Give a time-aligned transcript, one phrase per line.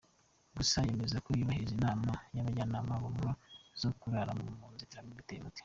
[0.57, 2.09] Gusa yemeza ko yubahiriza n’inama
[2.39, 3.33] abajyanama bamuha
[3.81, 5.59] zo kurara mu nzitiramubu iteye umuti.